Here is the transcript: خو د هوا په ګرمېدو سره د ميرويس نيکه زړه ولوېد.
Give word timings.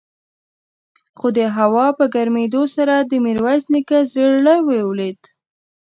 خو 1.19 1.27
د 1.37 1.39
هوا 1.57 1.87
په 1.97 2.05
ګرمېدو 2.15 2.63
سره 2.75 2.95
د 3.09 3.11
ميرويس 3.25 3.63
نيکه 3.73 3.99
زړه 4.13 4.55
ولوېد. 4.67 5.21